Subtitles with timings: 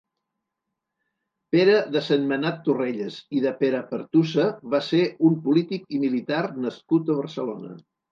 [1.55, 7.71] Pere de Sentmenat-Torrelles i de Perapertusa va ser un polític i militar nascut a Barcelona.